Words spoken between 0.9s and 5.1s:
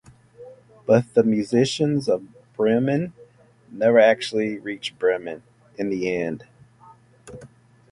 The Musicians of Bremen never actually reach